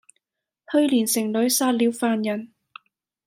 [0.71, 2.51] 去年城裏殺了犯人，